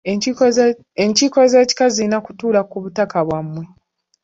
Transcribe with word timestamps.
Enkiiko 1.03 1.41
z’ekika 1.53 1.85
zirina 1.93 2.17
kutuula 2.25 2.61
ku 2.69 2.77
butaka 2.83 3.17
bwa 3.27 3.39
mmwe. 3.45 3.63